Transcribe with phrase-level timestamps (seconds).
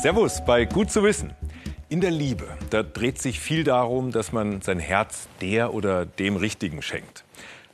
[0.00, 1.32] Servus bei Gut zu wissen.
[1.88, 6.36] In der Liebe, da dreht sich viel darum, dass man sein Herz der oder dem
[6.36, 7.24] Richtigen schenkt.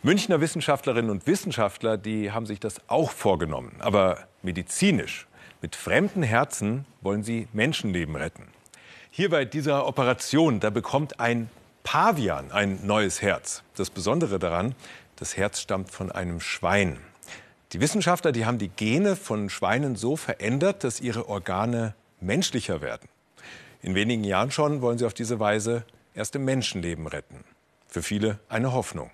[0.03, 3.77] Münchner Wissenschaftlerinnen und Wissenschaftler, die haben sich das auch vorgenommen.
[3.81, 5.27] Aber medizinisch,
[5.61, 8.49] mit fremden Herzen wollen sie Menschenleben retten.
[9.11, 11.51] Hier bei dieser Operation, da bekommt ein
[11.83, 13.63] Pavian ein neues Herz.
[13.77, 14.75] Das Besondere daran,
[15.17, 16.97] das Herz stammt von einem Schwein.
[17.75, 23.09] Die Wissenschaftler, die haben die Gene von Schweinen so verändert, dass ihre Organe menschlicher werden.
[23.83, 27.45] In wenigen Jahren schon wollen sie auf diese Weise erste Menschenleben retten.
[27.87, 29.11] Für viele eine Hoffnung.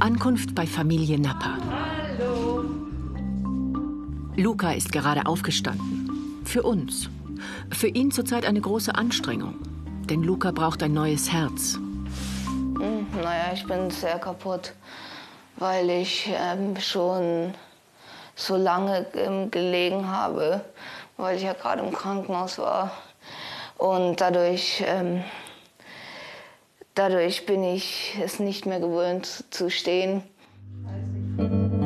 [0.00, 1.58] Ankunft bei Familie Nappa.
[1.70, 2.64] Hallo.
[4.36, 6.40] Luca ist gerade aufgestanden.
[6.44, 7.10] Für uns.
[7.70, 9.56] Für ihn zurzeit eine große Anstrengung.
[10.08, 11.74] Denn Luca braucht ein neues Herz.
[11.74, 14.74] Hm, naja, ich bin sehr kaputt,
[15.56, 17.54] weil ich ähm, schon
[18.34, 20.64] so lange ähm, gelegen habe
[21.16, 22.90] weil ich ja gerade im Krankenhaus war.
[23.78, 25.24] Und dadurch, ähm,
[26.94, 30.22] dadurch bin ich es nicht mehr gewöhnt zu stehen.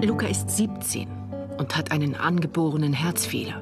[0.02, 1.08] Luca ist 17
[1.58, 3.60] und hat einen angeborenen Herzfehler.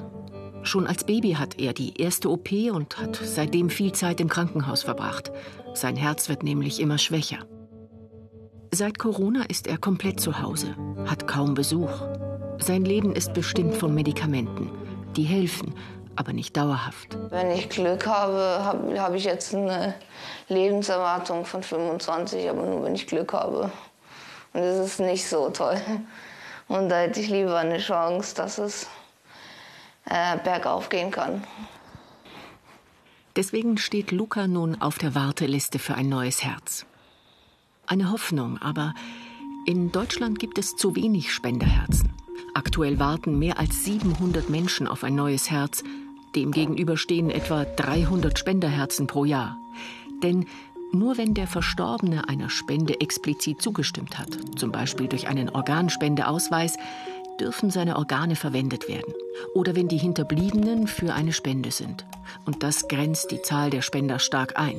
[0.62, 4.82] Schon als Baby hat er die erste OP und hat seitdem viel Zeit im Krankenhaus
[4.82, 5.30] verbracht.
[5.74, 7.46] Sein Herz wird nämlich immer schwächer.
[8.70, 10.74] Seit Corona ist er komplett zu Hause,
[11.06, 12.02] hat kaum Besuch.
[12.58, 14.70] Sein Leben ist bestimmt von Medikamenten
[15.16, 15.74] die helfen,
[16.16, 17.16] aber nicht dauerhaft.
[17.30, 19.94] Wenn ich Glück habe, habe hab ich jetzt eine
[20.48, 23.70] Lebenserwartung von 25, aber nur wenn ich Glück habe.
[24.52, 25.80] Und das ist nicht so toll.
[26.68, 28.86] Und da hätte ich lieber eine Chance, dass es
[30.06, 31.44] äh, bergauf gehen kann.
[33.36, 36.86] Deswegen steht Luca nun auf der Warteliste für ein neues Herz.
[37.86, 38.94] Eine Hoffnung, aber
[39.66, 42.12] in Deutschland gibt es zu wenig Spenderherzen.
[42.54, 45.82] Aktuell warten mehr als 700 Menschen auf ein neues Herz.
[46.36, 49.58] Demgegenüber stehen etwa 300 Spenderherzen pro Jahr.
[50.22, 50.46] Denn
[50.92, 56.76] nur wenn der Verstorbene einer Spende explizit zugestimmt hat, zum Beispiel durch einen Organspendeausweis,
[57.40, 59.12] dürfen seine Organe verwendet werden.
[59.54, 62.06] Oder wenn die Hinterbliebenen für eine Spende sind.
[62.46, 64.76] Und das grenzt die Zahl der Spender stark ein.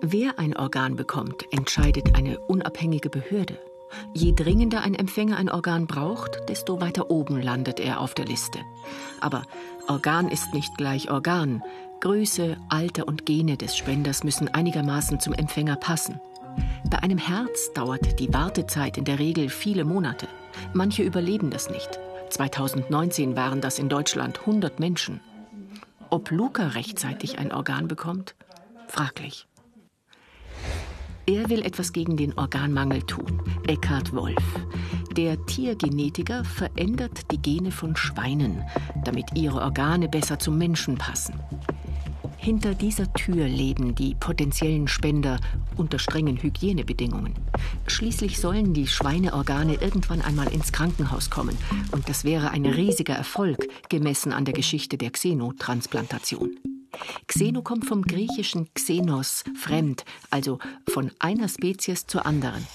[0.00, 3.58] Wer ein Organ bekommt, entscheidet eine unabhängige Behörde.
[4.14, 8.58] Je dringender ein Empfänger ein Organ braucht, desto weiter oben landet er auf der Liste.
[9.20, 9.42] Aber
[9.88, 11.62] Organ ist nicht gleich Organ.
[12.00, 16.20] Größe, Alter und Gene des Spenders müssen einigermaßen zum Empfänger passen.
[16.88, 20.28] Bei einem Herz dauert die Wartezeit in der Regel viele Monate.
[20.72, 22.00] Manche überleben das nicht.
[22.30, 25.20] 2019 waren das in Deutschland 100 Menschen.
[26.08, 28.34] Ob Luca rechtzeitig ein Organ bekommt?
[28.88, 29.46] Fraglich.
[31.30, 33.40] Er will etwas gegen den Organmangel tun.
[33.68, 34.42] Eckhard Wolf.
[35.16, 38.64] Der Tiergenetiker verändert die Gene von Schweinen,
[39.04, 41.34] damit ihre Organe besser zum Menschen passen.
[42.36, 45.38] Hinter dieser Tür leben die potenziellen Spender
[45.76, 47.34] unter strengen Hygienebedingungen.
[47.86, 51.56] Schließlich sollen die Schweineorgane irgendwann einmal ins Krankenhaus kommen.
[51.92, 56.56] Und das wäre ein riesiger Erfolg, gemessen an der Geschichte der Xenotransplantation.
[57.26, 60.58] Xeno kommt vom griechischen Xenos, fremd, also
[60.88, 62.66] von einer Spezies zur anderen.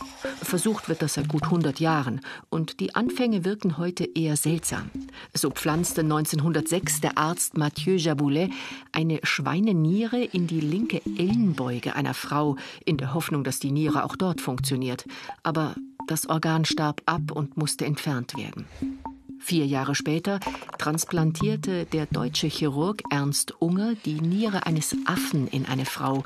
[0.42, 4.90] Versucht wird das seit gut 100 Jahren und die Anfänge wirken heute eher seltsam.
[5.34, 8.52] So pflanzte 1906 der Arzt Mathieu Jaboulet
[8.92, 14.16] eine Schweineniere in die linke Ellenbeuge einer Frau, in der Hoffnung, dass die Niere auch
[14.16, 15.06] dort funktioniert.
[15.44, 15.76] Aber
[16.08, 18.66] das Organ starb ab und musste entfernt werden.
[19.46, 20.40] Vier Jahre später
[20.80, 26.24] transplantierte der deutsche Chirurg Ernst Unger die Niere eines Affen in eine Frau.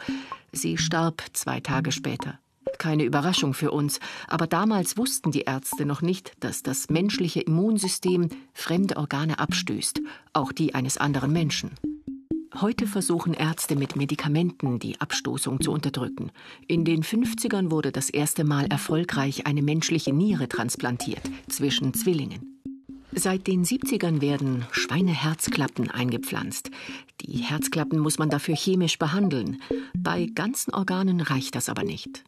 [0.54, 2.40] Sie starb zwei Tage später.
[2.78, 4.00] Keine Überraschung für uns,
[4.30, 10.00] aber damals wussten die Ärzte noch nicht, dass das menschliche Immunsystem fremde Organe abstößt,
[10.32, 11.72] auch die eines anderen Menschen.
[12.56, 16.32] Heute versuchen Ärzte mit Medikamenten die Abstoßung zu unterdrücken.
[16.68, 22.59] In den 50ern wurde das erste Mal erfolgreich eine menschliche Niere transplantiert zwischen Zwillingen.
[23.12, 26.70] Seit den 70ern werden Schweineherzklappen eingepflanzt.
[27.22, 29.62] Die Herzklappen muss man dafür chemisch behandeln.
[29.98, 32.24] Bei ganzen Organen reicht das aber nicht.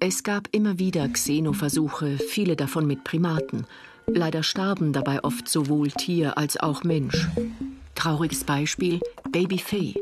[0.00, 3.66] Es gab immer wieder Xenoversuche, viele davon mit Primaten.
[4.06, 7.28] Leider starben dabei oft sowohl Tier als auch Mensch.
[7.94, 9.00] Trauriges Beispiel
[9.34, 9.94] Baby Faye.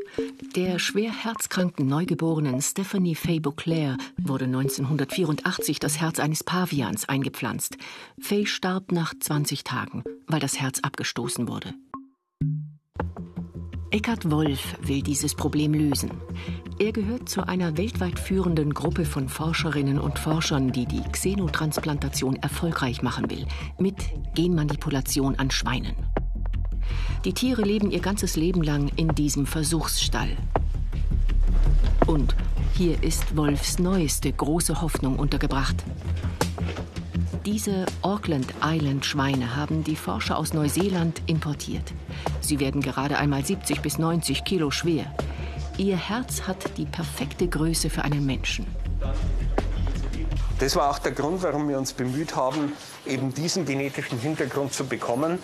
[0.55, 7.77] Der schwer herzkranken Neugeborenen Stephanie Faye Beauclair wurde 1984 das Herz eines Pavians eingepflanzt.
[8.19, 11.73] Faye starb nach 20 Tagen, weil das Herz abgestoßen wurde.
[13.89, 16.11] Eckhard Wolf will dieses Problem lösen.
[16.77, 23.01] Er gehört zu einer weltweit führenden Gruppe von Forscherinnen und Forschern, die die Xenotransplantation erfolgreich
[23.01, 23.47] machen will,
[23.79, 23.95] mit
[24.35, 25.95] Genmanipulation an Schweinen.
[27.25, 30.35] Die Tiere leben ihr ganzes Leben lang in diesem Versuchsstall.
[32.05, 32.35] Und
[32.73, 35.75] hier ist Wolfs neueste große Hoffnung untergebracht.
[37.45, 41.93] Diese Auckland Island Schweine haben die Forscher aus Neuseeland importiert.
[42.41, 45.05] Sie werden gerade einmal 70 bis 90 Kilo schwer.
[45.77, 48.65] Ihr Herz hat die perfekte Größe für einen Menschen.
[50.59, 52.73] Das war auch der Grund, warum wir uns bemüht haben,
[53.05, 55.39] eben diesen genetischen Hintergrund zu bekommen.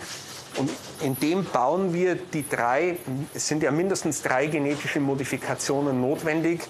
[0.56, 0.70] Und
[1.02, 2.98] in dem bauen wir die drei,
[3.34, 6.62] es sind ja mindestens drei genetische Modifikationen notwendig,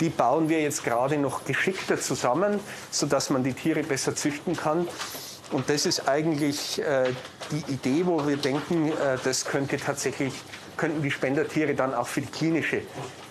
[0.00, 4.86] die bauen wir jetzt gerade noch geschickter zusammen, sodass man die Tiere besser züchten kann.
[5.52, 7.10] Und das ist eigentlich äh,
[7.50, 10.34] die Idee, wo wir denken, äh, das könnte tatsächlich,
[10.76, 12.82] könnten die Spendertiere dann auch für die klinische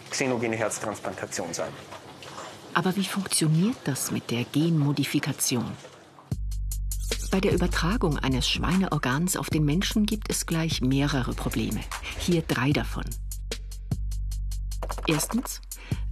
[0.10, 1.72] xenogene Herztransplantation sein.
[2.74, 5.72] Aber wie funktioniert das mit der Genmodifikation?
[7.32, 11.82] Bei der Übertragung eines Schweineorgans auf den Menschen gibt es gleich mehrere Probleme.
[12.20, 13.04] Hier drei davon.
[15.08, 15.62] Erstens,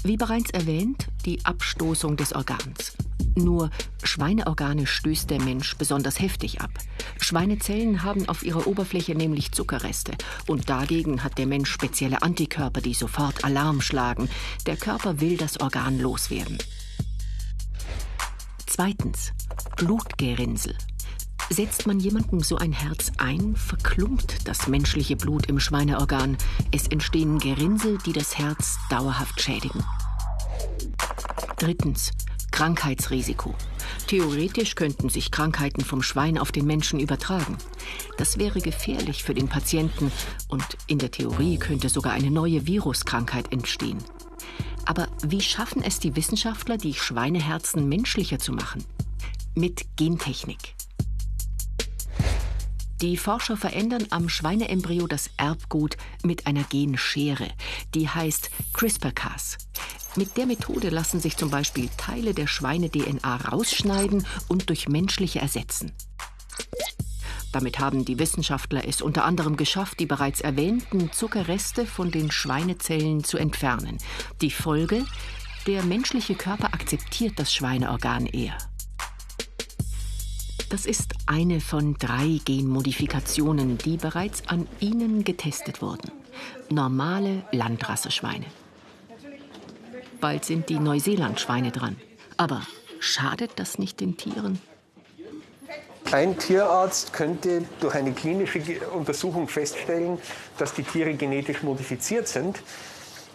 [0.04, 2.94] wie bereits erwähnt, die Abstoßung des Organs.
[3.36, 3.71] Nur
[4.04, 6.71] Schweineorgane stößt der Mensch besonders heftig ab.
[7.19, 10.12] Schweinezellen haben auf ihrer Oberfläche nämlich Zuckerreste.
[10.45, 14.30] Und dagegen hat der Mensch spezielle Antikörper, die sofort Alarm schlagen.
[14.66, 16.57] Der Körper will das Organ loswerden.
[18.68, 19.31] Zweitens.
[19.77, 20.75] Blutgerinnsel.
[21.54, 26.36] Setzt man jemandem so ein Herz ein, verklumpt das menschliche Blut im Schweineorgan.
[26.72, 29.84] Es entstehen Gerinnsel, die das Herz dauerhaft schädigen.
[31.60, 32.10] Drittens.
[32.50, 33.54] Krankheitsrisiko.
[34.08, 37.60] Theoretisch könnten sich Krankheiten vom Schwein auf den Menschen übertragen.
[38.18, 40.12] Das wäre gefährlich für den Patienten
[40.48, 44.00] und in der Theorie könnte sogar eine neue Viruskrankheit entstehen.
[44.86, 48.84] Aber wie schaffen es die Wissenschaftler, die Schweineherzen menschlicher zu machen?
[49.54, 50.74] Mit Gentechnik.
[53.04, 57.50] Die Forscher verändern am Schweineembryo das Erbgut mit einer Genschere,
[57.94, 59.58] die heißt CRISPR-Cas.
[60.16, 65.92] Mit der Methode lassen sich zum Beispiel Teile der Schweine-DNA rausschneiden und durch menschliche ersetzen.
[67.52, 73.26] Damit haben die Wissenschaftler es unter anderem geschafft, die bereits erwähnten Zuckerreste von den Schweinezellen
[73.26, 73.98] zu entfernen.
[74.40, 75.06] Die Folge?
[75.68, 78.58] Der menschliche Körper akzeptiert das Schweineorgan eher.
[80.69, 86.12] Das ist eine von drei Genmodifikationen, die bereits an ihnen getestet wurden.
[86.69, 88.45] Normale Landrasseschweine.
[90.19, 91.98] Bald sind die Neuseelandschweine dran.
[92.38, 92.62] Aber
[93.00, 94.60] schadet das nicht den Tieren?
[96.12, 98.62] Ein Tierarzt könnte durch eine klinische
[98.94, 100.19] Untersuchung feststellen,
[100.57, 102.62] dass die Tiere genetisch modifiziert sind.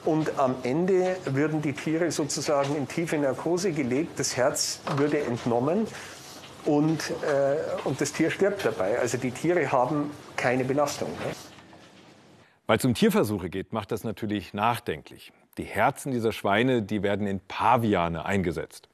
[0.05, 5.87] Und am Ende würden die Tiere sozusagen in tiefe Narkose gelegt, das Herz würde entnommen
[6.69, 8.99] und, äh, und das Tier stirbt dabei.
[8.99, 11.09] Also die Tiere haben keine Belastung.
[11.09, 11.33] Ne?
[12.67, 15.33] Weil es um Tierversuche geht, macht das natürlich nachdenklich.
[15.57, 18.89] Die Herzen dieser Schweine, die werden in Paviane eingesetzt.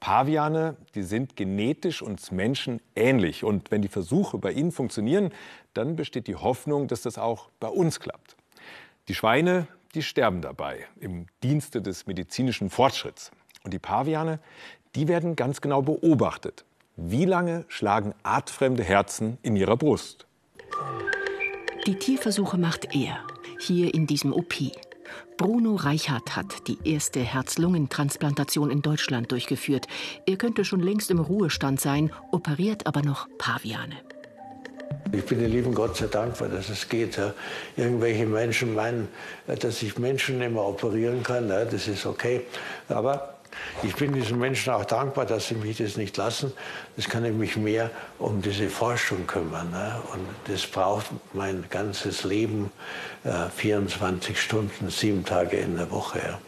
[0.00, 3.42] Paviane, die sind genetisch uns Menschen ähnlich.
[3.42, 5.32] Und wenn die Versuche bei ihnen funktionieren,
[5.72, 8.36] dann besteht die Hoffnung, dass das auch bei uns klappt.
[9.08, 13.30] Die Schweine, die sterben dabei im Dienste des medizinischen Fortschritts.
[13.62, 14.40] Und die Paviane,
[14.94, 16.66] die werden ganz genau beobachtet.
[16.96, 20.26] Wie lange schlagen artfremde Herzen in ihrer Brust?
[21.88, 23.18] Die Tierversuche macht er,
[23.58, 24.54] hier in diesem OP.
[25.36, 29.88] Bruno Reichert hat die erste Herz-Lungen-Transplantation in Deutschland durchgeführt.
[30.24, 33.96] Er könnte schon längst im Ruhestand sein, operiert aber noch Paviane.
[35.10, 37.18] Ich bin dem lieben Gott sehr dankbar, dass es geht.
[37.76, 39.08] Irgendwelche Menschen meinen,
[39.46, 41.48] dass ich Menschen immer operieren kann.
[41.48, 42.42] Das ist okay.
[42.88, 43.33] Aber
[43.82, 46.52] ich bin diesen Menschen auch dankbar, dass sie mich das nicht lassen.
[46.96, 49.70] Das kann ich mich mehr um diese Forschung kümmern.
[49.70, 49.94] Ne?
[50.12, 52.70] Und das braucht mein ganzes Leben,
[53.24, 56.18] äh, 24 Stunden, sieben Tage in der Woche.
[56.18, 56.38] Ja.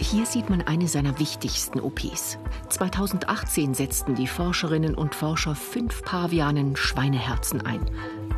[0.00, 2.38] Hier sieht man eine seiner wichtigsten OPs.
[2.68, 7.84] 2018 setzten die Forscherinnen und Forscher fünf Pavianen Schweineherzen ein.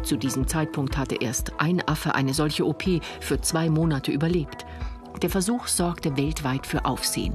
[0.02, 2.84] Zu diesem Zeitpunkt hatte erst ein Affe eine solche OP
[3.20, 4.64] für zwei Monate überlebt.
[5.22, 7.34] Der Versuch sorgte weltweit für Aufsehen.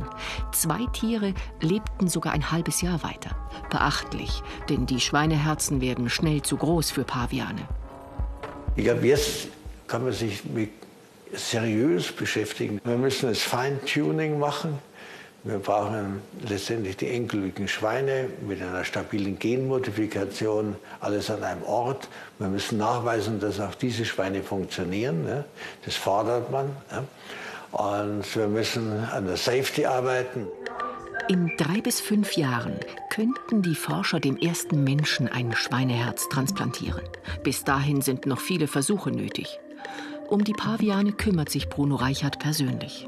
[0.52, 3.36] Zwei Tiere lebten sogar ein halbes Jahr weiter.
[3.70, 7.68] Beachtlich, denn die Schweineherzen werden schnell zu groß für Paviane.
[8.76, 9.48] Ich glaube, jetzt
[9.88, 10.72] kann man sich mit
[11.34, 12.82] seriös beschäftigen.
[12.84, 14.80] Wir müssen das Feintuning machen.
[15.44, 22.08] Wir brauchen letztendlich die endgültigen Schweine mit einer stabilen Genmodifikation, alles an einem Ort.
[22.40, 25.46] Wir müssen nachweisen, dass auch diese Schweine funktionieren.
[25.86, 26.76] Das fordert man.
[27.76, 30.48] Und wir müssen an der Safety arbeiten.
[31.28, 32.80] In drei bis fünf Jahren
[33.10, 37.02] könnten die Forscher dem ersten Menschen ein Schweineherz transplantieren.
[37.44, 39.60] Bis dahin sind noch viele Versuche nötig.
[40.30, 43.08] Um die Paviane kümmert sich Bruno Reichert persönlich.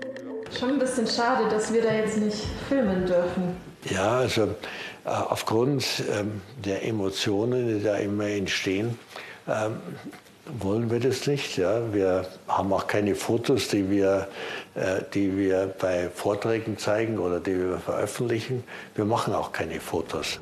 [0.60, 3.56] Schon ein bisschen schade, dass wir da jetzt nicht filmen dürfen.
[3.90, 9.00] Ja, also äh, aufgrund ähm, der Emotionen, die da immer entstehen,
[9.48, 9.78] ähm,
[10.60, 11.58] wollen wir das nicht.
[11.58, 11.94] Ja.
[11.94, 14.28] Wir haben auch keine Fotos, die wir,
[14.76, 18.64] äh, die wir bei Vorträgen zeigen oder die wir veröffentlichen.
[18.96, 20.40] Wir machen auch keine Fotos.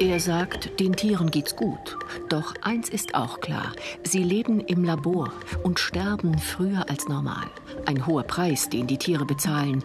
[0.00, 1.96] Er sagt, den Tieren geht's gut.
[2.28, 7.46] Doch eins ist auch klar: Sie leben im Labor und sterben früher als normal.
[7.86, 9.82] Ein hoher Preis, den die Tiere bezahlen.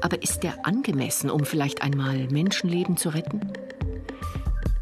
[0.00, 3.52] Aber ist der angemessen, um vielleicht einmal Menschenleben zu retten?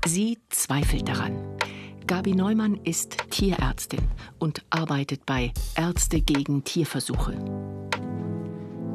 [0.06, 1.57] Sie zweifelt daran.
[2.08, 4.00] Gabi Neumann ist Tierärztin
[4.38, 7.34] und arbeitet bei Ärzte gegen Tierversuche.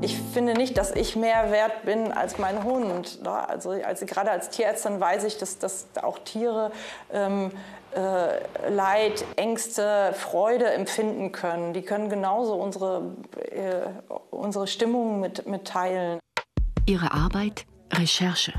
[0.01, 3.19] Ich finde nicht, dass ich mehr wert bin als mein Hund.
[3.23, 6.71] Also, also gerade als Tierärztin weiß ich, dass, dass auch Tiere
[7.13, 7.51] ähm,
[7.95, 11.73] äh, Leid, Ängste, Freude empfinden können.
[11.73, 13.13] Die können genauso unsere,
[13.51, 13.89] äh,
[14.31, 16.19] unsere Stimmung mit, mitteilen.
[16.87, 18.53] Ihre Arbeit Recherche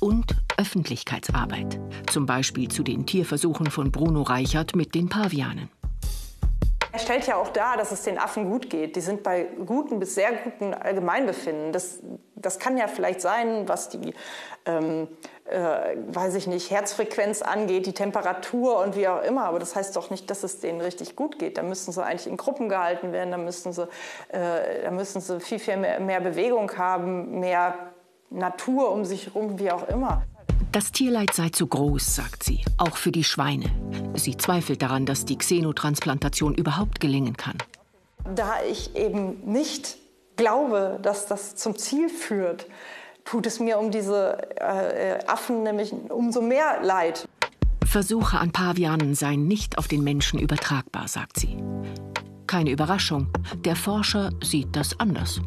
[0.00, 1.78] und Öffentlichkeitsarbeit,
[2.10, 5.70] zum Beispiel zu den Tierversuchen von Bruno Reichert mit den Pavianen.
[6.92, 8.96] Er stellt ja auch dar, dass es den Affen gut geht.
[8.96, 11.72] Die sind bei guten bis sehr guten Allgemeinbefinden.
[11.72, 12.00] Das,
[12.34, 14.12] das kann ja vielleicht sein, was die,
[14.66, 15.06] ähm,
[15.44, 19.44] äh, weiß ich nicht, Herzfrequenz angeht, die Temperatur und wie auch immer.
[19.44, 21.58] Aber das heißt doch nicht, dass es denen richtig gut geht.
[21.58, 23.30] Da müssen sie eigentlich in Gruppen gehalten werden.
[23.30, 23.84] Da müssen sie,
[24.30, 27.89] äh, da müssen sie viel, viel mehr, mehr Bewegung haben, mehr
[28.30, 30.22] Natur um sich herum, wie auch immer.
[30.72, 33.66] Das Tierleid sei zu groß, sagt sie, auch für die Schweine.
[34.14, 37.58] Sie zweifelt daran, dass die Xenotransplantation überhaupt gelingen kann.
[38.34, 39.96] Da ich eben nicht
[40.36, 42.66] glaube, dass das zum Ziel führt,
[43.24, 47.28] tut es mir um diese äh, Affen nämlich umso mehr leid.
[47.84, 51.56] Versuche an Pavianen seien nicht auf den Menschen übertragbar, sagt sie.
[52.46, 53.28] Keine Überraschung,
[53.64, 55.40] der Forscher sieht das anders.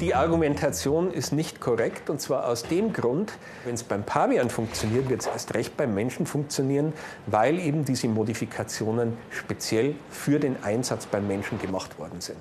[0.00, 3.34] Die Argumentation ist nicht korrekt und zwar aus dem Grund,
[3.66, 6.94] wenn es beim Pavian funktioniert, wird es erst recht beim Menschen funktionieren,
[7.26, 12.38] weil eben diese Modifikationen speziell für den Einsatz beim Menschen gemacht worden sind.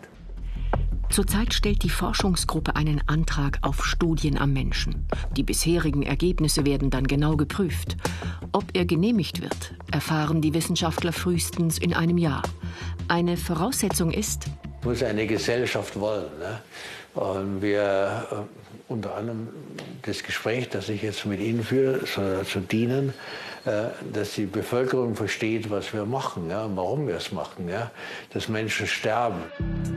[1.10, 5.06] Zurzeit stellt die Forschungsgruppe einen Antrag auf Studien am Menschen.
[5.36, 7.98] Die bisherigen Ergebnisse werden dann genau geprüft.
[8.54, 12.44] Ob er genehmigt wird, erfahren die Wissenschaftler frühestens in einem Jahr.
[13.10, 14.46] Eine Voraussetzung ist,
[14.84, 16.30] muss eine Gesellschaft wollen.
[16.40, 16.62] Ne?
[17.16, 19.50] Und wir äh, unter anderem
[20.04, 23.14] das Gespräch, das ich jetzt mit Ihnen führe, soll dazu dienen,
[23.66, 27.92] äh, dass die Bevölkerung versteht, was wir machen, ja, warum wir es machen, ja,
[28.32, 29.44] dass Menschen sterben.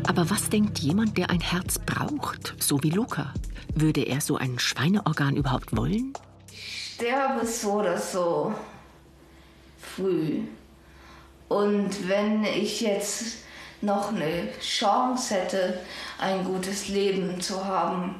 [0.09, 3.33] Aber was denkt jemand, der ein Herz braucht, so wie Luca?
[3.75, 6.12] Würde er so ein Schweineorgan überhaupt wollen?
[6.50, 8.52] Ich sterbe so oder so
[9.81, 10.40] früh.
[11.49, 13.38] Und wenn ich jetzt
[13.83, 15.81] noch eine Chance hätte,
[16.19, 18.15] ein gutes Leben zu haben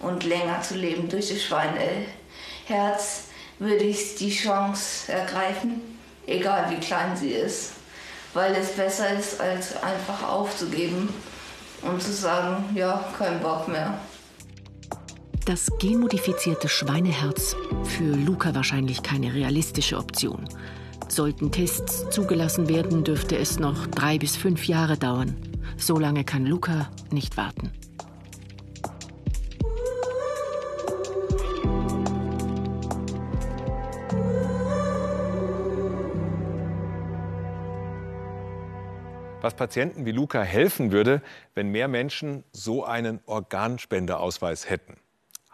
[0.00, 3.24] und länger zu leben durch das Schweineherz,
[3.58, 5.80] würde ich die Chance ergreifen,
[6.26, 7.72] egal wie klein sie ist,
[8.32, 11.08] weil es besser ist, als einfach aufzugeben
[11.82, 13.98] und zu sagen, ja, kein Bock mehr.
[15.44, 20.46] Das genmodifizierte Schweineherz für Luca wahrscheinlich keine realistische Option.
[21.08, 25.34] Sollten Tests zugelassen werden, dürfte es noch drei bis fünf Jahre dauern.
[25.76, 27.72] So lange kann Luca nicht warten.
[39.40, 41.22] Was Patienten wie Luca helfen würde,
[41.54, 44.98] wenn mehr Menschen so einen Organspendeausweis hätten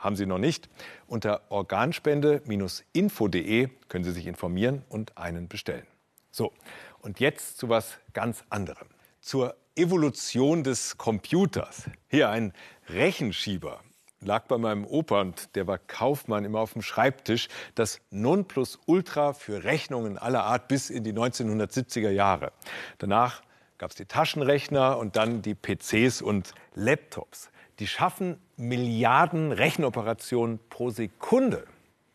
[0.05, 0.69] haben Sie noch nicht?
[1.07, 5.87] Unter organspende-info.de können Sie sich informieren und einen bestellen.
[6.31, 6.53] So,
[7.01, 8.89] und jetzt zu was ganz anderem.
[9.21, 11.89] Zur Evolution des Computers.
[12.09, 12.53] Hier ein
[12.89, 13.81] Rechenschieber.
[14.21, 17.49] Lag bei meinem Opa und der war Kaufmann immer auf dem Schreibtisch.
[17.75, 22.53] Das Nonplusultra für Rechnungen aller Art bis in die 1970er Jahre.
[22.99, 23.43] Danach
[23.79, 30.91] gab es die Taschenrechner und dann die PCs und Laptops die schaffen Milliarden Rechenoperationen pro
[30.91, 31.67] Sekunde.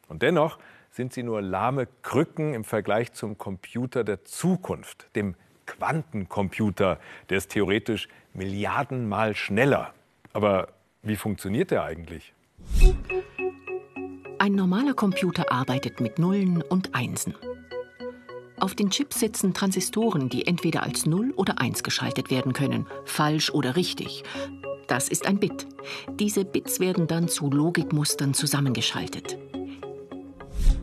[0.08, 0.58] Und dennoch
[0.92, 5.36] sind sie nur lahme Krücken im Vergleich zum Computer der Zukunft, dem
[5.66, 7.00] Quantencomputer.
[7.30, 9.94] Der ist theoretisch Milliardenmal schneller.
[10.34, 10.70] Aber
[11.04, 12.34] wie funktioniert der eigentlich?
[14.40, 17.36] Ein normaler Computer arbeitet mit Nullen und Einsen.
[18.60, 23.52] Auf den Chips sitzen Transistoren, die entweder als 0 oder 1 geschaltet werden können, falsch
[23.52, 24.24] oder richtig.
[24.90, 25.68] Das ist ein Bit.
[26.20, 29.38] Diese Bits werden dann zu Logikmustern zusammengeschaltet.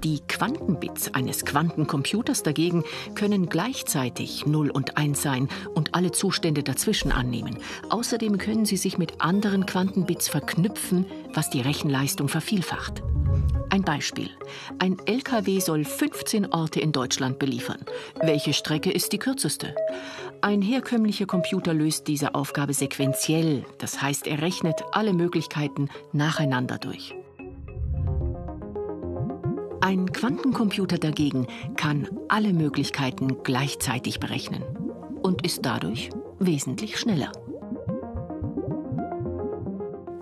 [0.04, 2.84] Die Quantenbits eines Quantencomputers dagegen
[3.16, 7.58] können gleichzeitig 0 und 1 sein und alle Zustände dazwischen annehmen.
[7.90, 13.02] Außerdem können sie sich mit anderen Quantenbits verknüpfen, was die Rechenleistung vervielfacht.
[13.70, 14.30] Ein Beispiel.
[14.78, 17.84] Ein LKW soll 15 Orte in Deutschland beliefern.
[18.22, 19.74] Welche Strecke ist die kürzeste?
[20.40, 27.14] Ein herkömmlicher Computer löst diese Aufgabe sequenziell, das heißt, er rechnet alle Möglichkeiten nacheinander durch.
[29.80, 31.46] Ein Quantencomputer dagegen
[31.76, 34.62] kann alle Möglichkeiten gleichzeitig berechnen
[35.22, 37.32] und ist dadurch wesentlich schneller.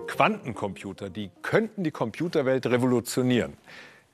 [0.07, 3.53] Quantencomputer, die könnten die Computerwelt revolutionieren.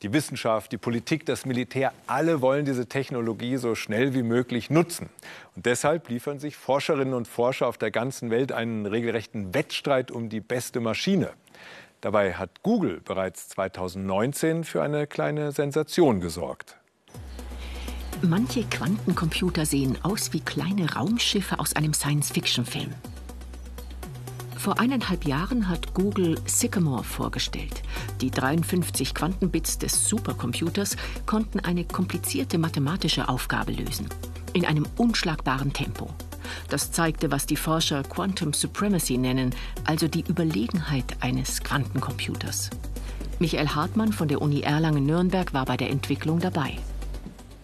[0.01, 5.09] Die Wissenschaft, die Politik, das Militär, alle wollen diese Technologie so schnell wie möglich nutzen.
[5.55, 10.29] Und deshalb liefern sich Forscherinnen und Forscher auf der ganzen Welt einen regelrechten Wettstreit um
[10.29, 11.29] die beste Maschine.
[12.01, 16.77] Dabei hat Google bereits 2019 für eine kleine Sensation gesorgt.
[18.23, 22.93] Manche Quantencomputer sehen aus wie kleine Raumschiffe aus einem Science-Fiction-Film.
[24.61, 27.81] Vor eineinhalb Jahren hat Google Sycamore vorgestellt.
[28.21, 34.07] Die 53 Quantenbits des Supercomputers konnten eine komplizierte mathematische Aufgabe lösen.
[34.53, 36.11] In einem unschlagbaren Tempo.
[36.69, 42.69] Das zeigte, was die Forscher Quantum Supremacy nennen, also die Überlegenheit eines Quantencomputers.
[43.39, 46.77] Michael Hartmann von der Uni Erlangen-Nürnberg war bei der Entwicklung dabei.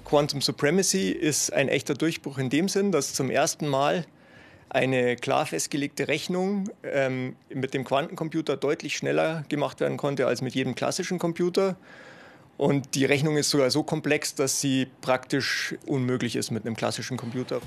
[0.04, 4.08] Quantum Supremacy ist ein echter Durchbruch in dem Sinn, dass zum ersten Mal
[4.70, 10.56] eine klar festgelegte Rechnung ähm, mit dem Quantencomputer deutlich schneller gemacht werden konnte als mit
[10.56, 11.78] jedem klassischen Computer.
[12.58, 17.16] Und die Rechnung ist sogar so komplex, dass sie praktisch unmöglich ist mit einem klassischen
[17.16, 17.62] Computer.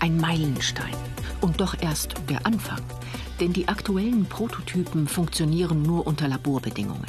[0.00, 0.94] Ein Meilenstein.
[1.40, 2.82] Und doch erst der Anfang.
[3.40, 7.06] Denn die aktuellen Prototypen funktionieren nur unter Laborbedingungen.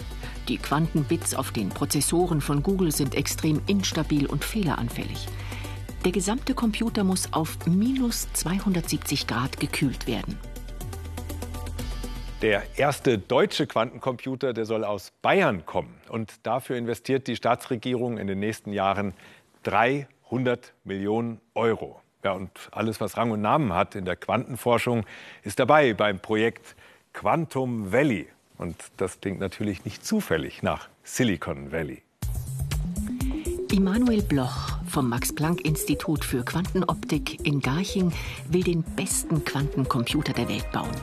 [0.47, 5.27] Die Quantenbits auf den Prozessoren von Google sind extrem instabil und fehleranfällig.
[6.05, 10.37] Der gesamte Computer muss auf minus 270 Grad gekühlt werden.
[12.41, 15.95] Der erste deutsche Quantencomputer, der soll aus Bayern kommen.
[16.07, 19.13] Und dafür investiert die Staatsregierung in den nächsten Jahren
[19.63, 21.99] 300 Millionen Euro.
[22.23, 25.03] Ja, und alles, was Rang und Namen hat in der Quantenforschung,
[25.43, 26.75] ist dabei beim Projekt
[27.13, 28.27] Quantum Valley.
[28.59, 32.03] Und das klingt natürlich nicht zufällig nach Silicon Valley.
[33.71, 38.11] Immanuel Bloch vom Max-Planck-Institut für Quantenoptik in Garching
[38.49, 40.95] will den besten Quantencomputer der Welt bauen.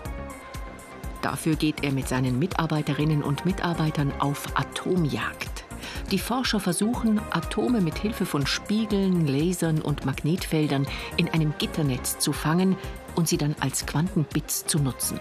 [1.23, 5.65] Dafür geht er mit seinen Mitarbeiterinnen und Mitarbeitern auf Atomjagd.
[6.11, 12.33] Die Forscher versuchen, Atome mit Hilfe von Spiegeln, Lasern und Magnetfeldern in einem Gitternetz zu
[12.33, 12.77] fangen
[13.15, 15.19] und sie dann als Quantenbits zu nutzen.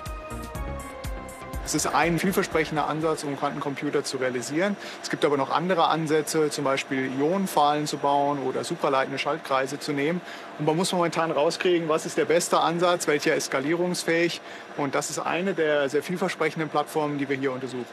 [1.66, 4.76] Es ist ein vielversprechender Ansatz, um Quantencomputer zu realisieren.
[5.02, 9.94] Es gibt aber noch andere Ansätze, zum Beispiel Ionenfallen zu bauen oder supraleitende Schaltkreise zu
[9.94, 10.20] nehmen.
[10.60, 14.42] Und man muss momentan rauskriegen, was ist der beste Ansatz, welcher ist skalierungsfähig.
[14.76, 17.86] Und das ist eine der sehr vielversprechenden Plattformen, die wir hier untersuchen.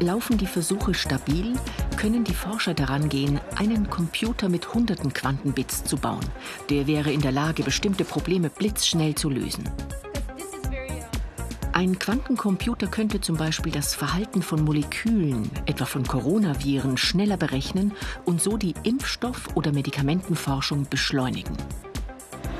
[0.00, 1.54] Laufen die Versuche stabil,
[1.98, 6.24] können die Forscher daran gehen, einen Computer mit hunderten Quantenbits zu bauen.
[6.68, 9.68] Der wäre in der Lage, bestimmte Probleme blitzschnell zu lösen.
[11.80, 17.92] Ein Quantencomputer könnte zum Beispiel das Verhalten von Molekülen, etwa von Coronaviren, schneller berechnen
[18.26, 21.56] und so die Impfstoff- oder Medikamentenforschung beschleunigen.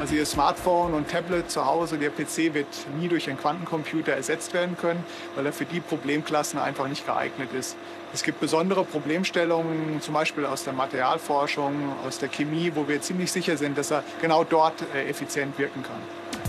[0.00, 2.66] Also Ihr Smartphone und Tablet zu Hause, der PC wird
[2.98, 5.04] nie durch einen Quantencomputer ersetzt werden können,
[5.36, 7.76] weil er für die Problemklassen einfach nicht geeignet ist.
[8.14, 11.74] Es gibt besondere Problemstellungen, zum Beispiel aus der Materialforschung,
[12.06, 15.82] aus der Chemie, wo wir ziemlich sicher sind, dass er genau dort äh, effizient wirken
[15.82, 16.39] kann.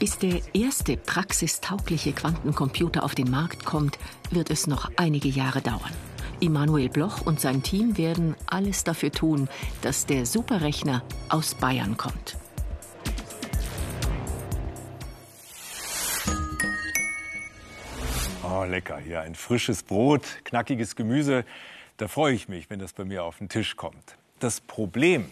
[0.00, 3.98] Bis der erste praxistaugliche Quantencomputer auf den Markt kommt,
[4.30, 5.92] wird es noch einige Jahre dauern.
[6.40, 9.50] Immanuel Bloch und sein Team werden alles dafür tun,
[9.82, 12.38] dass der Superrechner aus Bayern kommt.
[18.42, 18.96] Oh, lecker.
[18.96, 21.44] Hier ein frisches Brot, knackiges Gemüse.
[21.98, 24.16] Da freue ich mich, wenn das bei mir auf den Tisch kommt.
[24.38, 25.26] Das Problem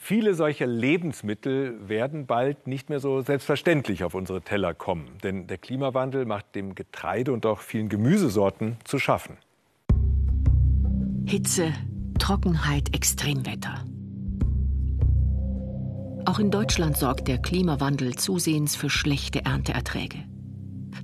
[0.00, 5.08] Viele solcher Lebensmittel werden bald nicht mehr so selbstverständlich auf unsere Teller kommen.
[5.24, 9.36] Denn der Klimawandel macht dem Getreide und auch vielen Gemüsesorten zu schaffen.
[11.26, 11.74] Hitze,
[12.18, 13.84] Trockenheit, Extremwetter.
[16.24, 20.18] Auch in Deutschland sorgt der Klimawandel zusehends für schlechte Ernteerträge.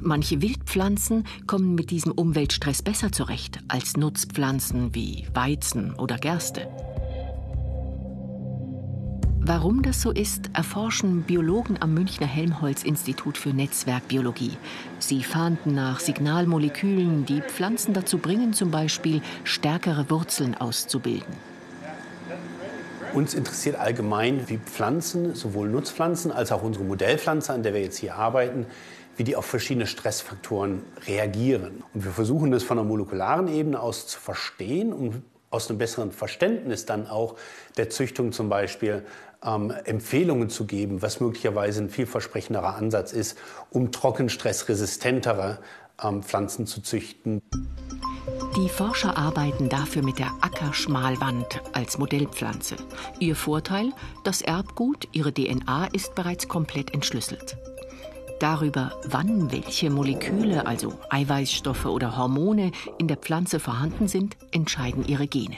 [0.00, 6.68] Manche Wildpflanzen kommen mit diesem Umweltstress besser zurecht als Nutzpflanzen wie Weizen oder Gerste.
[9.46, 14.57] Warum das so ist, erforschen Biologen am Münchner Helmholtz-Institut für Netzwerkbiologie.
[14.98, 21.35] Sie fahnden nach Signalmolekülen, die Pflanzen dazu bringen, zum Beispiel stärkere Wurzeln auszubilden.
[23.12, 27.98] Uns interessiert allgemein, wie Pflanzen, sowohl Nutzpflanzen als auch unsere Modellpflanze, an der wir jetzt
[27.98, 28.64] hier arbeiten,
[29.18, 31.85] wie die auf verschiedene Stressfaktoren reagieren.
[31.92, 35.22] Und wir versuchen das von der molekularen Ebene aus zu verstehen und
[35.54, 37.37] aus einem besseren Verständnis dann auch
[37.76, 39.04] der Züchtung zum Beispiel
[39.44, 43.38] ähm, Empfehlungen zu geben, was möglicherweise ein vielversprechenderer Ansatz ist,
[43.70, 45.59] um trockenstressresistentere
[46.02, 47.42] ähm, Pflanzen zu züchten.
[48.57, 52.76] Die Forscher arbeiten dafür mit der Ackerschmalwand als Modellpflanze.
[53.18, 57.57] Ihr Vorteil, das Erbgut, ihre DNA ist bereits komplett entschlüsselt.
[58.40, 65.26] Darüber, wann welche Moleküle, also Eiweißstoffe oder Hormone in der Pflanze vorhanden sind, entscheiden ihre
[65.26, 65.57] Gene.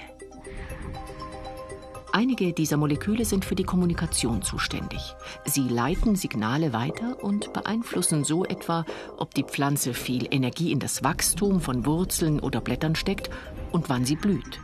[2.16, 5.14] Einige dieser Moleküle sind für die Kommunikation zuständig.
[5.44, 8.86] Sie leiten Signale weiter und beeinflussen so etwa,
[9.18, 13.28] ob die Pflanze viel Energie in das Wachstum von Wurzeln oder Blättern steckt
[13.70, 14.60] und wann sie blüht.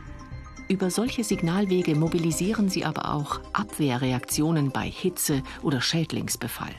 [0.67, 6.73] Über solche Signalwege mobilisieren sie aber auch Abwehrreaktionen bei Hitze oder Schädlingsbefall.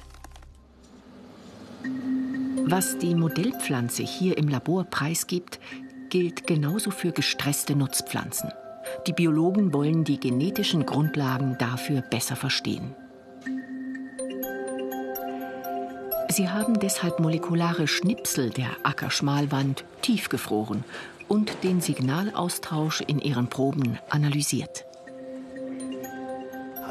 [2.65, 5.61] Was die Modellpflanze hier im Labor preisgibt,
[6.09, 8.51] gilt genauso für gestresste Nutzpflanzen.
[9.07, 12.95] Die Biologen wollen die genetischen Grundlagen dafür besser verstehen.
[16.29, 20.85] Sie haben deshalb molekulare Schnipsel der Ackerschmalwand tiefgefroren
[21.29, 24.85] und den Signalaustausch in ihren Proben analysiert.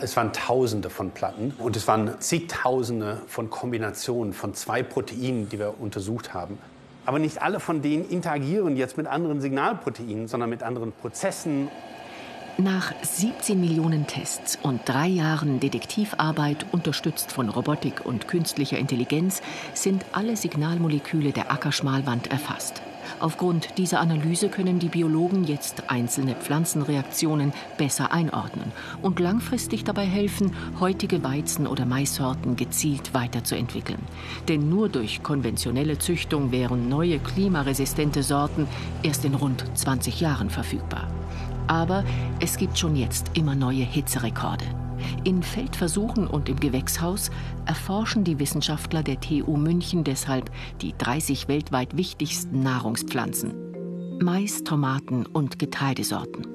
[0.01, 5.59] Es waren Tausende von Platten und es waren zigtausende von Kombinationen von zwei Proteinen, die
[5.59, 6.57] wir untersucht haben.
[7.05, 11.69] Aber nicht alle von denen interagieren jetzt mit anderen Signalproteinen, sondern mit anderen Prozessen
[12.57, 19.41] nach 17 Millionen Tests und drei Jahren Detektivarbeit, unterstützt von Robotik und künstlicher Intelligenz,
[19.73, 22.81] sind alle Signalmoleküle der Ackerschmalwand erfasst.
[23.19, 30.55] Aufgrund dieser Analyse können die Biologen jetzt einzelne Pflanzenreaktionen besser einordnen und langfristig dabei helfen,
[30.79, 33.99] heutige Weizen- oder Maissorten gezielt weiterzuentwickeln.
[34.47, 38.67] Denn nur durch konventionelle Züchtung wären neue klimaresistente Sorten
[39.03, 41.12] erst in rund 20 Jahren verfügbar.
[41.67, 42.03] Aber
[42.39, 44.65] es gibt schon jetzt immer neue Hitzerekorde.
[45.23, 47.31] In Feldversuchen und im Gewächshaus
[47.65, 50.49] erforschen die Wissenschaftler der TU München deshalb
[50.81, 53.53] die 30 weltweit wichtigsten Nahrungspflanzen.
[54.21, 56.47] Mais, Tomaten und Getreidesorten.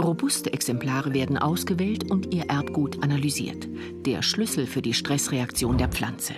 [0.00, 3.68] Robuste Exemplare werden ausgewählt und ihr Erbgut analysiert.
[4.06, 6.34] Der Schlüssel für die Stressreaktion der Pflanze.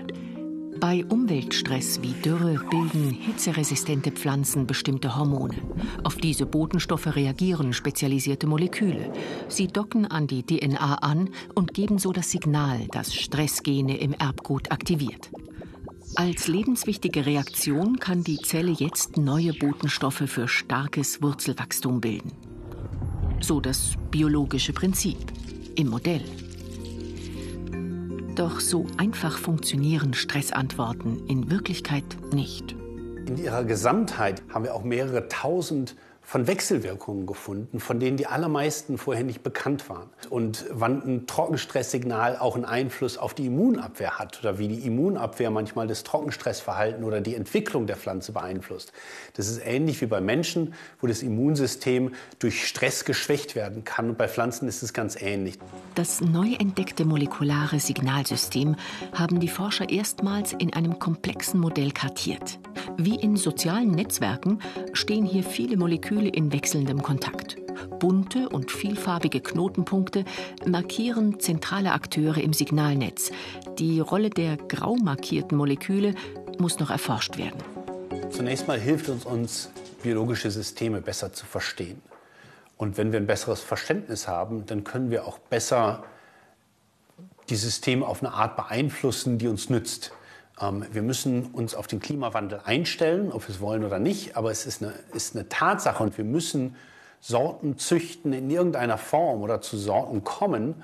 [0.82, 5.54] Bei Umweltstress wie Dürre bilden hitzeresistente Pflanzen bestimmte Hormone.
[6.02, 9.12] Auf diese Botenstoffe reagieren spezialisierte Moleküle.
[9.46, 14.72] Sie docken an die DNA an und geben so das Signal, das Stressgene im Erbgut
[14.72, 15.30] aktiviert.
[16.16, 22.32] Als lebenswichtige Reaktion kann die Zelle jetzt neue Botenstoffe für starkes Wurzelwachstum bilden.
[23.38, 25.18] So das biologische Prinzip
[25.76, 26.24] im Modell.
[28.34, 32.72] Doch so einfach funktionieren Stressantworten in Wirklichkeit nicht.
[33.26, 38.96] In ihrer Gesamtheit haben wir auch mehrere tausend von Wechselwirkungen gefunden, von denen die allermeisten
[38.96, 40.08] vorher nicht bekannt waren.
[40.30, 45.50] Und wann ein Trockenstresssignal auch einen Einfluss auf die Immunabwehr hat oder wie die Immunabwehr
[45.50, 48.92] manchmal das Trockenstressverhalten oder die Entwicklung der Pflanze beeinflusst.
[49.34, 54.10] Das ist ähnlich wie bei Menschen, wo das Immunsystem durch Stress geschwächt werden kann.
[54.10, 55.58] Und bei Pflanzen ist es ganz ähnlich.
[55.96, 58.76] Das neu entdeckte molekulare Signalsystem
[59.12, 62.58] haben die Forscher erstmals in einem komplexen Modell kartiert.
[62.96, 64.60] Wie in sozialen Netzwerken
[64.92, 67.56] stehen hier viele Moleküle Moleküle in wechselndem Kontakt.
[67.98, 70.24] Bunte und vielfarbige Knotenpunkte
[70.66, 73.30] markieren zentrale Akteure im Signalnetz.
[73.78, 76.14] Die Rolle der grau markierten Moleküle
[76.58, 77.58] muss noch erforscht werden.
[78.30, 79.70] Zunächst mal hilft uns, uns
[80.02, 82.02] biologische Systeme besser zu verstehen.
[82.76, 86.04] Und wenn wir ein besseres Verständnis haben, dann können wir auch besser
[87.48, 90.12] die Systeme auf eine Art beeinflussen, die uns nützt.
[90.60, 94.50] Ähm, wir müssen uns auf den Klimawandel einstellen, ob wir es wollen oder nicht, aber
[94.50, 96.76] es ist eine, ist eine Tatsache und wir müssen
[97.20, 100.82] Sorten züchten in irgendeiner Form oder zu Sorten kommen,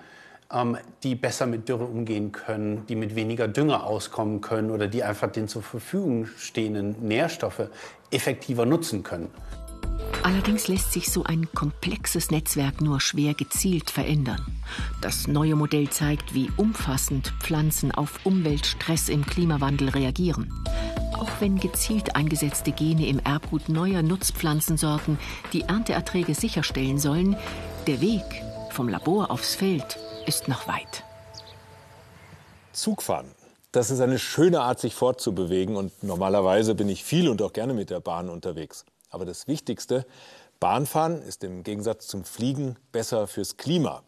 [0.52, 5.02] ähm, die besser mit Dürre umgehen können, die mit weniger Dünger auskommen können oder die
[5.02, 7.68] einfach den zur Verfügung stehenden Nährstoffe
[8.11, 9.31] effektiver nutzen können.
[10.22, 14.44] Allerdings lässt sich so ein komplexes Netzwerk nur schwer gezielt verändern.
[15.00, 20.52] Das neue Modell zeigt, wie umfassend Pflanzen auf Umweltstress im Klimawandel reagieren.
[21.18, 25.18] Auch wenn gezielt eingesetzte Gene im Erbgut neuer Nutzpflanzensorten
[25.52, 27.37] die Ernteerträge sicherstellen sollen,
[27.87, 28.24] der Weg
[28.70, 31.04] vom Labor aufs Feld ist noch weit.
[32.72, 33.26] Zugfahren.
[33.72, 37.74] Das ist eine schöne Art, sich fortzubewegen und normalerweise bin ich viel und auch gerne
[37.74, 38.84] mit der Bahn unterwegs.
[39.11, 40.07] Aber das Wichtigste,
[40.61, 44.03] Bahnfahren ist im Gegensatz zum Fliegen besser fürs Klima.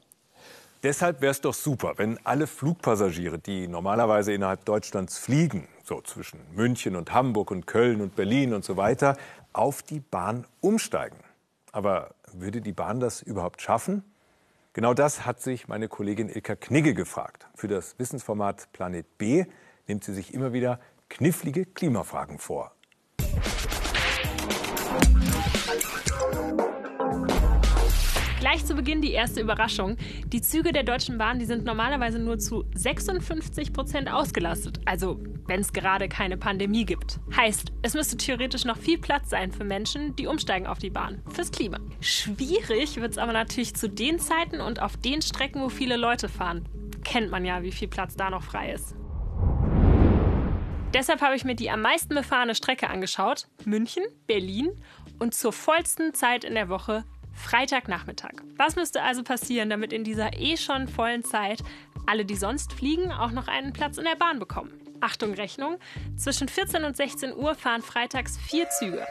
[0.82, 6.40] Deshalb wäre es doch super, wenn alle Flugpassagiere, die normalerweise innerhalb Deutschlands fliegen, so zwischen
[6.54, 9.16] München und Hamburg und Köln und Berlin und so weiter,
[9.52, 11.18] auf die Bahn umsteigen.
[11.72, 14.04] Aber würde die Bahn das überhaupt schaffen?
[14.72, 17.46] Genau das hat sich meine Kollegin Ilka Knigge gefragt.
[17.54, 19.44] Für das Wissensformat Planet B
[19.86, 22.72] nimmt sie sich immer wieder knifflige Klimafragen vor.
[28.40, 29.96] Gleich zu Beginn die erste Überraschung.
[30.26, 34.80] Die Züge der Deutschen Bahn, die sind normalerweise nur zu 56 Prozent ausgelastet.
[34.86, 37.20] Also, wenn es gerade keine Pandemie gibt.
[37.36, 41.20] Heißt, es müsste theoretisch noch viel Platz sein für Menschen, die umsteigen auf die Bahn.
[41.28, 41.78] Fürs Klima.
[42.00, 46.30] Schwierig wird es aber natürlich zu den Zeiten und auf den Strecken, wo viele Leute
[46.30, 46.64] fahren.
[47.04, 48.96] Kennt man ja, wie viel Platz da noch frei ist.
[50.92, 53.46] Deshalb habe ich mir die am meisten befahrene Strecke angeschaut.
[53.64, 54.70] München, Berlin
[55.20, 58.32] und zur vollsten Zeit in der Woche Freitagnachmittag.
[58.56, 61.62] Was müsste also passieren, damit in dieser eh schon vollen Zeit
[62.06, 64.72] alle, die sonst fliegen, auch noch einen Platz in der Bahn bekommen?
[65.00, 65.78] Achtung Rechnung,
[66.16, 69.06] zwischen 14 und 16 Uhr fahren freitags vier Züge.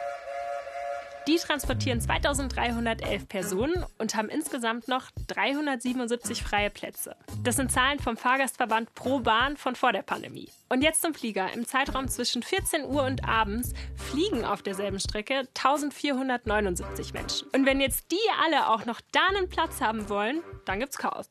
[1.26, 7.14] Die transportieren 2311 Personen und haben insgesamt noch 377 freie Plätze.
[7.42, 10.48] Das sind Zahlen vom Fahrgastverband Pro Bahn von vor der Pandemie.
[10.70, 11.52] Und jetzt zum Flieger.
[11.52, 17.48] Im Zeitraum zwischen 14 Uhr und abends fliegen auf derselben Strecke 1479 Menschen.
[17.54, 21.28] Und wenn jetzt die alle auch noch da einen Platz haben wollen, dann gibt's Chaos.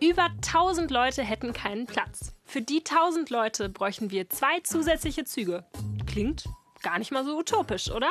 [0.00, 2.34] Über 1000 Leute hätten keinen Platz.
[2.44, 5.64] Für die 1000 Leute bräuchten wir zwei zusätzliche Züge.
[6.16, 6.48] Klingt
[6.80, 8.08] gar nicht mal so utopisch, oder?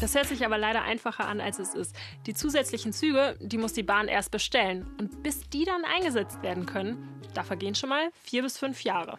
[0.00, 1.96] Das hört sich aber leider einfacher an, als es ist.
[2.26, 4.86] Die zusätzlichen Züge, die muss die Bahn erst bestellen.
[4.98, 9.18] Und bis die dann eingesetzt werden können, da vergehen schon mal vier bis fünf Jahre.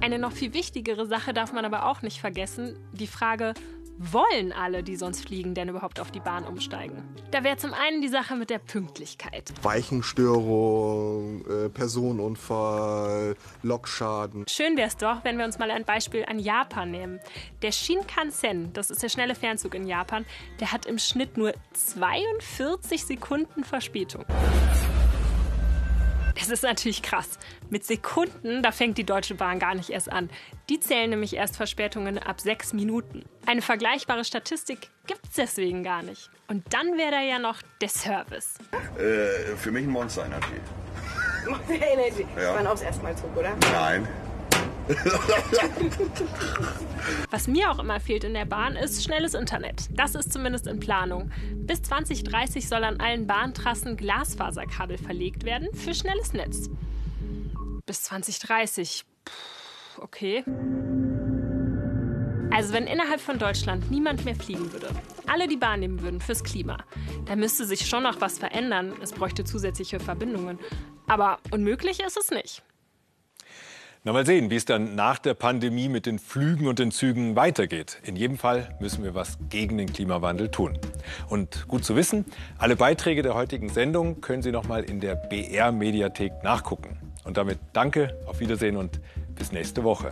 [0.00, 3.54] Eine noch viel wichtigere Sache darf man aber auch nicht vergessen, die Frage,
[3.98, 7.02] wollen alle, die sonst fliegen, denn überhaupt auf die Bahn umsteigen?
[7.30, 9.52] Da wäre zum einen die Sache mit der Pünktlichkeit.
[9.62, 14.44] Weichenstörung, äh, Personenunfall, Lokschaden.
[14.48, 17.20] Schön wäre es doch, wenn wir uns mal ein Beispiel an Japan nehmen.
[17.62, 20.24] Der Shinkansen, das ist der schnelle Fernzug in Japan,
[20.60, 24.24] der hat im Schnitt nur 42 Sekunden Verspätung.
[26.34, 27.38] Das ist natürlich krass.
[27.70, 30.30] Mit Sekunden, da fängt die Deutsche Bahn gar nicht erst an.
[30.68, 33.24] Die zählen nämlich erst Verspätungen ab sechs Minuten.
[33.46, 36.30] Eine vergleichbare Statistik gibt es deswegen gar nicht.
[36.48, 38.54] Und dann wäre da ja noch der Service.
[38.98, 40.60] Äh, für mich ein Monster Energy.
[41.48, 42.26] Monster Energy.
[42.36, 42.54] Ja.
[42.54, 43.56] Das war auch das erste Mal Zug, oder?
[43.72, 44.08] Nein.
[47.30, 49.88] Was mir auch immer fehlt in der Bahn, ist schnelles Internet.
[49.90, 51.30] Das ist zumindest in Planung.
[51.54, 56.68] Bis 2030 soll an allen Bahntrassen Glasfaserkabel verlegt werden für schnelles Netz.
[57.86, 59.04] Bis 2030.
[59.24, 59.32] Puh,
[60.02, 60.44] okay.
[62.50, 64.88] Also wenn innerhalb von Deutschland niemand mehr fliegen würde,
[65.26, 66.78] alle die Bahn nehmen würden fürs Klima,
[67.24, 68.92] dann müsste sich schon noch was verändern.
[69.02, 70.58] Es bräuchte zusätzliche Verbindungen.
[71.06, 72.62] Aber unmöglich ist es nicht.
[74.06, 77.36] Na mal sehen, wie es dann nach der Pandemie mit den Flügen und den Zügen
[77.36, 78.02] weitergeht.
[78.04, 80.78] In jedem Fall müssen wir was gegen den Klimawandel tun.
[81.30, 82.26] Und gut zu wissen,
[82.58, 86.98] alle Beiträge der heutigen Sendung können Sie noch mal in der BR Mediathek nachgucken.
[87.24, 89.00] Und damit danke, auf Wiedersehen und
[89.36, 90.10] bis nächste Woche.